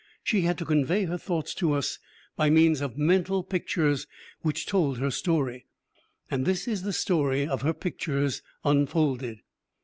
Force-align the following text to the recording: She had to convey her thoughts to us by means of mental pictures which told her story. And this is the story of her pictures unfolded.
She 0.23 0.41
had 0.41 0.57
to 0.57 0.65
convey 0.65 1.03
her 1.05 1.19
thoughts 1.19 1.53
to 1.53 1.73
us 1.73 1.99
by 2.35 2.49
means 2.49 2.81
of 2.81 2.97
mental 2.97 3.43
pictures 3.43 4.07
which 4.41 4.65
told 4.65 4.97
her 4.97 5.11
story. 5.11 5.67
And 6.31 6.43
this 6.43 6.67
is 6.67 6.81
the 6.81 6.91
story 6.91 7.45
of 7.47 7.61
her 7.61 7.73
pictures 7.75 8.41
unfolded. 8.65 9.41